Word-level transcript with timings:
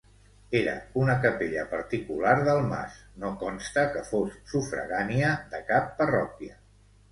Era 0.59 0.71
una 1.01 1.17
capella 1.25 1.65
particular 1.73 2.33
del 2.47 2.63
mas, 2.71 2.97
no 3.25 3.31
consta 3.45 3.85
que 3.93 4.03
fos 4.09 4.41
sufragània 4.55 5.37
de 5.55 5.63
cap 5.71 5.97
parròquia. 6.03 6.61